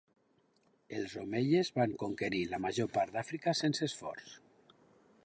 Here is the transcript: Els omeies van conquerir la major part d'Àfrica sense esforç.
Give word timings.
Els 0.99 1.13
omeies 1.23 1.69
van 1.75 1.93
conquerir 2.05 2.41
la 2.55 2.61
major 2.65 2.91
part 2.97 3.15
d'Àfrica 3.19 3.57
sense 3.63 3.89
esforç. 3.93 4.37